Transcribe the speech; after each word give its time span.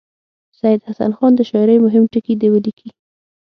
سید 0.59 0.81
حسن 0.87 1.11
خان 1.17 1.31
د 1.35 1.41
شاعرۍ 1.49 1.77
مهم 1.85 2.03
ټکي 2.11 2.33
دې 2.41 2.47
ولیکي. 2.51 2.89